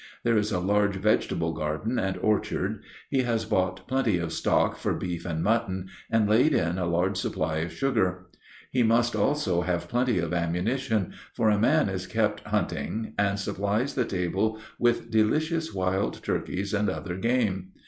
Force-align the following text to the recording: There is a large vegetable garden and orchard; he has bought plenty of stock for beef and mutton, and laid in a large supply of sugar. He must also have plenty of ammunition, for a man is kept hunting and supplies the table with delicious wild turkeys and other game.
There 0.23 0.35
is 0.35 0.51
a 0.51 0.59
large 0.59 0.95
vegetable 0.95 1.53
garden 1.53 1.99
and 1.99 2.17
orchard; 2.23 2.81
he 3.11 3.21
has 3.21 3.45
bought 3.45 3.87
plenty 3.87 4.17
of 4.17 4.33
stock 4.33 4.75
for 4.75 4.95
beef 4.95 5.27
and 5.27 5.43
mutton, 5.43 5.89
and 6.09 6.27
laid 6.27 6.55
in 6.55 6.79
a 6.79 6.87
large 6.87 7.17
supply 7.17 7.57
of 7.57 7.71
sugar. 7.71 8.25
He 8.71 8.81
must 8.81 9.15
also 9.15 9.61
have 9.61 9.87
plenty 9.89 10.17
of 10.17 10.33
ammunition, 10.33 11.13
for 11.35 11.51
a 11.51 11.59
man 11.59 11.87
is 11.87 12.07
kept 12.07 12.39
hunting 12.47 13.13
and 13.19 13.37
supplies 13.37 13.93
the 13.93 14.03
table 14.05 14.59
with 14.79 15.11
delicious 15.11 15.71
wild 15.71 16.23
turkeys 16.23 16.73
and 16.73 16.89
other 16.89 17.15
game. 17.15 17.67